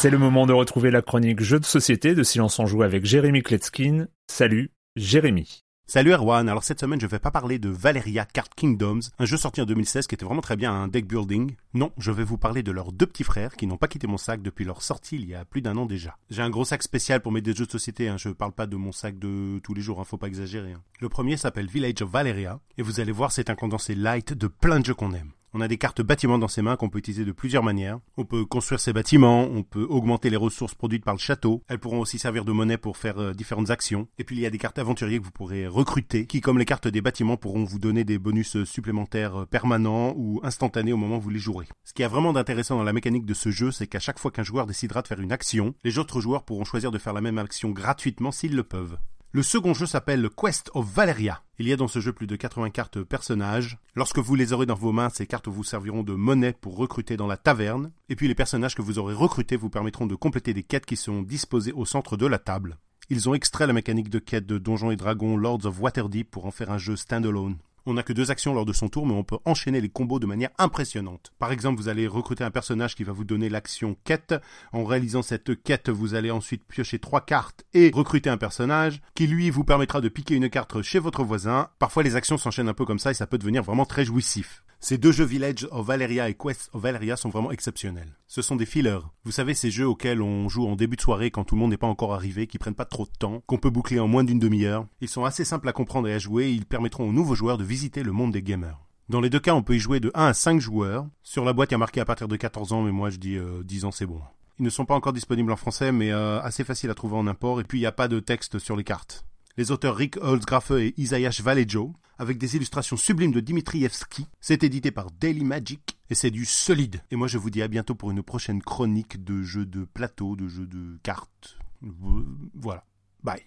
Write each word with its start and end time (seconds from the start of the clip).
C'est 0.00 0.08
le 0.08 0.16
moment 0.16 0.46
de 0.46 0.54
retrouver 0.54 0.90
la 0.90 1.02
chronique 1.02 1.42
Jeux 1.42 1.60
de 1.60 1.66
société 1.66 2.14
de 2.14 2.22
Silence 2.22 2.58
en 2.58 2.64
Joue 2.64 2.82
avec 2.82 3.04
Jérémy 3.04 3.42
Kletskin. 3.42 4.06
Salut, 4.28 4.70
Jérémy. 4.96 5.62
Salut 5.86 6.12
Erwan, 6.12 6.48
alors 6.48 6.64
cette 6.64 6.80
semaine 6.80 6.98
je 7.02 7.06
vais 7.06 7.18
pas 7.18 7.30
parler 7.30 7.58
de 7.58 7.68
Valeria 7.68 8.24
Card 8.24 8.48
Kingdoms, 8.56 9.02
un 9.18 9.24
jeu 9.26 9.36
sorti 9.36 9.60
en 9.60 9.66
2016 9.66 10.06
qui 10.06 10.14
était 10.14 10.24
vraiment 10.24 10.40
très 10.40 10.56
bien 10.56 10.72
un 10.72 10.88
deck 10.88 11.06
building. 11.06 11.54
Non, 11.74 11.92
je 11.98 12.12
vais 12.12 12.24
vous 12.24 12.38
parler 12.38 12.62
de 12.62 12.72
leurs 12.72 12.92
deux 12.92 13.04
petits 13.04 13.24
frères 13.24 13.56
qui 13.56 13.66
n'ont 13.66 13.76
pas 13.76 13.88
quitté 13.88 14.06
mon 14.06 14.16
sac 14.16 14.40
depuis 14.40 14.64
leur 14.64 14.80
sortie 14.80 15.16
il 15.16 15.26
y 15.26 15.34
a 15.34 15.44
plus 15.44 15.60
d'un 15.60 15.76
an 15.76 15.84
déjà. 15.84 16.16
J'ai 16.30 16.40
un 16.40 16.48
gros 16.48 16.64
sac 16.64 16.82
spécial 16.82 17.20
pour 17.20 17.30
mettre 17.30 17.44
des 17.44 17.54
jeux 17.54 17.66
de 17.66 17.70
société, 17.70 18.08
hein. 18.08 18.16
je 18.16 18.30
parle 18.30 18.52
pas 18.52 18.66
de 18.66 18.76
mon 18.76 18.92
sac 18.92 19.18
de 19.18 19.58
tous 19.58 19.74
les 19.74 19.82
jours, 19.82 20.00
hein, 20.00 20.04
faut 20.04 20.16
pas 20.16 20.28
exagérer. 20.28 20.72
Hein. 20.72 20.82
Le 21.00 21.10
premier 21.10 21.36
s'appelle 21.36 21.66
Village 21.66 22.00
of 22.00 22.08
Valeria, 22.08 22.58
et 22.78 22.82
vous 22.82 23.00
allez 23.00 23.12
voir 23.12 23.32
c'est 23.32 23.50
un 23.50 23.54
condensé 23.54 23.94
light 23.94 24.32
de 24.32 24.46
plein 24.46 24.80
de 24.80 24.86
jeux 24.86 24.94
qu'on 24.94 25.12
aime. 25.12 25.32
On 25.52 25.60
a 25.60 25.66
des 25.66 25.78
cartes 25.78 26.00
bâtiments 26.00 26.38
dans 26.38 26.48
ses 26.48 26.62
mains 26.62 26.76
qu'on 26.76 26.88
peut 26.88 27.00
utiliser 27.00 27.24
de 27.24 27.32
plusieurs 27.32 27.64
manières. 27.64 27.98
On 28.16 28.24
peut 28.24 28.44
construire 28.44 28.78
ses 28.78 28.92
bâtiments, 28.92 29.42
on 29.42 29.64
peut 29.64 29.86
augmenter 29.88 30.30
les 30.30 30.36
ressources 30.36 30.74
produites 30.74 31.04
par 31.04 31.14
le 31.14 31.18
château. 31.18 31.64
Elles 31.68 31.80
pourront 31.80 31.98
aussi 31.98 32.20
servir 32.20 32.44
de 32.44 32.52
monnaie 32.52 32.76
pour 32.76 32.96
faire 32.96 33.18
euh, 33.18 33.32
différentes 33.34 33.70
actions. 33.70 34.06
Et 34.18 34.24
puis 34.24 34.36
il 34.36 34.42
y 34.42 34.46
a 34.46 34.50
des 34.50 34.58
cartes 34.58 34.78
aventuriers 34.78 35.18
que 35.18 35.24
vous 35.24 35.32
pourrez 35.32 35.66
recruter, 35.66 36.26
qui 36.26 36.40
comme 36.40 36.58
les 36.58 36.64
cartes 36.64 36.86
des 36.86 37.00
bâtiments 37.00 37.36
pourront 37.36 37.64
vous 37.64 37.80
donner 37.80 38.04
des 38.04 38.18
bonus 38.18 38.56
euh, 38.56 38.64
supplémentaires 38.64 39.40
euh, 39.40 39.46
permanents 39.46 40.14
ou 40.16 40.40
instantanés 40.44 40.92
au 40.92 40.96
moment 40.96 41.16
où 41.16 41.20
vous 41.20 41.30
les 41.30 41.40
jouerez. 41.40 41.66
Ce 41.82 41.94
qui 41.94 42.02
est 42.02 42.08
vraiment 42.08 42.32
d'intéressant 42.32 42.76
dans 42.76 42.84
la 42.84 42.92
mécanique 42.92 43.26
de 43.26 43.34
ce 43.34 43.50
jeu, 43.50 43.72
c'est 43.72 43.88
qu'à 43.88 43.98
chaque 43.98 44.20
fois 44.20 44.30
qu'un 44.30 44.44
joueur 44.44 44.66
décidera 44.66 45.02
de 45.02 45.08
faire 45.08 45.20
une 45.20 45.32
action, 45.32 45.74
les 45.82 45.98
autres 45.98 46.20
joueurs 46.20 46.44
pourront 46.44 46.64
choisir 46.64 46.92
de 46.92 46.98
faire 46.98 47.12
la 47.12 47.20
même 47.20 47.38
action 47.38 47.70
gratuitement 47.70 48.30
s'ils 48.30 48.54
le 48.54 48.62
peuvent. 48.62 48.98
Le 49.32 49.44
second 49.44 49.74
jeu 49.74 49.86
s'appelle 49.86 50.28
Quest 50.28 50.72
of 50.74 50.92
Valeria. 50.92 51.44
Il 51.60 51.68
y 51.68 51.72
a 51.72 51.76
dans 51.76 51.86
ce 51.86 52.00
jeu 52.00 52.12
plus 52.12 52.26
de 52.26 52.34
80 52.34 52.70
cartes 52.70 53.00
personnages. 53.04 53.78
Lorsque 53.94 54.18
vous 54.18 54.34
les 54.34 54.52
aurez 54.52 54.66
dans 54.66 54.74
vos 54.74 54.90
mains, 54.90 55.08
ces 55.08 55.28
cartes 55.28 55.46
vous 55.46 55.62
serviront 55.62 56.02
de 56.02 56.14
monnaie 56.14 56.56
pour 56.60 56.76
recruter 56.76 57.16
dans 57.16 57.28
la 57.28 57.36
taverne. 57.36 57.92
Et 58.08 58.16
puis 58.16 58.26
les 58.26 58.34
personnages 58.34 58.74
que 58.74 58.82
vous 58.82 58.98
aurez 58.98 59.14
recrutés 59.14 59.54
vous 59.54 59.70
permettront 59.70 60.08
de 60.08 60.16
compléter 60.16 60.52
des 60.52 60.64
quêtes 60.64 60.84
qui 60.84 60.96
sont 60.96 61.22
disposées 61.22 61.70
au 61.70 61.84
centre 61.84 62.16
de 62.16 62.26
la 62.26 62.40
table. 62.40 62.76
Ils 63.08 63.28
ont 63.28 63.34
extrait 63.34 63.68
la 63.68 63.72
mécanique 63.72 64.10
de 64.10 64.18
quête 64.18 64.46
de 64.46 64.58
Donjons 64.58 64.90
et 64.90 64.96
Dragons 64.96 65.36
Lords 65.36 65.64
of 65.64 65.80
Waterdeep 65.80 66.28
pour 66.28 66.46
en 66.46 66.50
faire 66.50 66.72
un 66.72 66.78
jeu 66.78 66.96
standalone. 66.96 67.58
On 67.86 67.94
n'a 67.94 68.02
que 68.02 68.12
deux 68.12 68.30
actions 68.30 68.54
lors 68.54 68.66
de 68.66 68.72
son 68.72 68.88
tour, 68.88 69.06
mais 69.06 69.14
on 69.14 69.24
peut 69.24 69.38
enchaîner 69.44 69.80
les 69.80 69.88
combos 69.88 70.18
de 70.18 70.26
manière 70.26 70.50
impressionnante. 70.58 71.32
Par 71.38 71.52
exemple, 71.52 71.80
vous 71.80 71.88
allez 71.88 72.06
recruter 72.06 72.44
un 72.44 72.50
personnage 72.50 72.94
qui 72.94 73.04
va 73.04 73.12
vous 73.12 73.24
donner 73.24 73.48
l'action 73.48 73.96
quête. 74.04 74.34
En 74.72 74.84
réalisant 74.84 75.22
cette 75.22 75.62
quête, 75.62 75.88
vous 75.88 76.14
allez 76.14 76.30
ensuite 76.30 76.64
piocher 76.64 76.98
trois 76.98 77.20
cartes 77.20 77.64
et 77.74 77.90
recruter 77.94 78.30
un 78.30 78.36
personnage 78.36 79.00
qui 79.14 79.26
lui 79.26 79.50
vous 79.50 79.64
permettra 79.64 80.00
de 80.00 80.08
piquer 80.08 80.34
une 80.34 80.50
carte 80.50 80.82
chez 80.82 80.98
votre 80.98 81.24
voisin. 81.24 81.68
Parfois 81.78 82.02
les 82.02 82.16
actions 82.16 82.38
s'enchaînent 82.38 82.68
un 82.68 82.74
peu 82.74 82.84
comme 82.84 82.98
ça 82.98 83.10
et 83.10 83.14
ça 83.14 83.26
peut 83.26 83.38
devenir 83.38 83.62
vraiment 83.62 83.86
très 83.86 84.04
jouissif. 84.04 84.62
Ces 84.82 84.96
deux 84.96 85.12
jeux 85.12 85.24
Village 85.24 85.68
of 85.70 85.86
Valeria 85.86 86.30
et 86.30 86.34
Quest 86.34 86.70
of 86.72 86.82
Valeria 86.82 87.14
sont 87.14 87.28
vraiment 87.28 87.50
exceptionnels. 87.50 88.16
Ce 88.26 88.40
sont 88.40 88.56
des 88.56 88.64
fillers. 88.64 89.00
Vous 89.24 89.30
savez, 89.30 89.52
ces 89.52 89.70
jeux 89.70 89.86
auxquels 89.86 90.22
on 90.22 90.48
joue 90.48 90.66
en 90.66 90.74
début 90.74 90.96
de 90.96 91.02
soirée 91.02 91.30
quand 91.30 91.44
tout 91.44 91.54
le 91.54 91.60
monde 91.60 91.70
n'est 91.70 91.76
pas 91.76 91.86
encore 91.86 92.14
arrivé, 92.14 92.46
qui 92.46 92.56
prennent 92.56 92.74
pas 92.74 92.86
trop 92.86 93.04
de 93.04 93.10
temps, 93.18 93.42
qu'on 93.46 93.58
peut 93.58 93.68
boucler 93.68 94.00
en 94.00 94.08
moins 94.08 94.24
d'une 94.24 94.38
demi-heure. 94.38 94.86
Ils 95.02 95.08
sont 95.08 95.26
assez 95.26 95.44
simples 95.44 95.68
à 95.68 95.74
comprendre 95.74 96.08
et 96.08 96.14
à 96.14 96.18
jouer 96.18 96.46
et 96.46 96.52
ils 96.52 96.64
permettront 96.64 97.06
aux 97.06 97.12
nouveaux 97.12 97.34
joueurs 97.34 97.58
de 97.58 97.64
visiter 97.64 98.02
le 98.02 98.12
monde 98.12 98.32
des 98.32 98.42
gamers. 98.42 98.80
Dans 99.10 99.20
les 99.20 99.28
deux 99.28 99.38
cas, 99.38 99.54
on 99.54 99.62
peut 99.62 99.76
y 99.76 99.78
jouer 99.78 100.00
de 100.00 100.10
1 100.14 100.26
à 100.28 100.32
5 100.32 100.60
joueurs. 100.60 101.06
Sur 101.22 101.44
la 101.44 101.52
boîte, 101.52 101.72
il 101.72 101.74
y 101.74 101.76
a 101.76 101.78
marqué 101.78 102.00
à 102.00 102.06
partir 102.06 102.26
de 102.26 102.36
14 102.36 102.72
ans, 102.72 102.82
mais 102.82 102.92
moi 102.92 103.10
je 103.10 103.18
dis 103.18 103.36
10 103.64 103.84
ans, 103.84 103.90
c'est 103.90 104.06
bon. 104.06 104.22
Ils 104.58 104.64
ne 104.64 104.70
sont 104.70 104.86
pas 104.86 104.94
encore 104.94 105.12
disponibles 105.12 105.52
en 105.52 105.56
français, 105.56 105.92
mais 105.92 106.10
euh, 106.10 106.40
assez 106.40 106.64
faciles 106.64 106.90
à 106.90 106.94
trouver 106.94 107.16
en 107.16 107.26
import, 107.26 107.60
et 107.60 107.64
puis 107.64 107.78
il 107.78 107.82
n'y 107.82 107.86
a 107.86 107.92
pas 107.92 108.08
de 108.08 108.20
texte 108.20 108.58
sur 108.58 108.76
les 108.76 108.84
cartes. 108.84 109.26
Les 109.56 109.72
auteurs 109.72 109.96
Rick 109.96 110.16
Holzgrafe 110.22 110.70
et 110.70 110.94
Isaiah 110.96 111.30
Valejo, 111.42 111.92
avec 112.20 112.36
des 112.36 112.54
illustrations 112.54 112.98
sublimes 112.98 113.32
de 113.32 113.40
Dimitrievski. 113.40 114.26
C'est 114.40 114.62
édité 114.62 114.90
par 114.90 115.10
Daily 115.10 115.42
Magic 115.42 115.96
et 116.10 116.14
c'est 116.14 116.30
du 116.30 116.44
solide. 116.44 117.00
Et 117.10 117.16
moi 117.16 117.26
je 117.26 117.38
vous 117.38 117.48
dis 117.48 117.62
à 117.62 117.68
bientôt 117.68 117.94
pour 117.94 118.10
une 118.10 118.22
prochaine 118.22 118.62
chronique 118.62 119.24
de 119.24 119.42
jeux 119.42 119.64
de 119.64 119.84
plateau, 119.84 120.36
de 120.36 120.46
jeux 120.46 120.66
de 120.66 120.98
cartes. 121.02 121.56
Voilà. 121.80 122.84
Bye. 123.24 123.40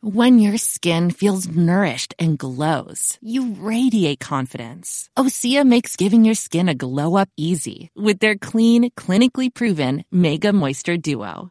When 0.00 0.38
your 0.38 0.58
skin 0.58 1.10
feels 1.10 1.48
nourished 1.48 2.14
and 2.20 2.38
glows, 2.38 3.18
you 3.20 3.56
radiate 3.58 4.20
confidence. 4.20 5.08
Osea 5.18 5.64
makes 5.64 5.96
giving 5.96 6.24
your 6.24 6.36
skin 6.36 6.68
a 6.68 6.74
glow 6.74 7.16
up 7.16 7.28
easy 7.36 7.90
with 7.96 8.20
their 8.20 8.36
clean, 8.36 8.90
clinically 8.90 9.52
proven 9.52 10.04
Mega 10.12 10.52
Moisture 10.52 10.98
Duo. 10.98 11.50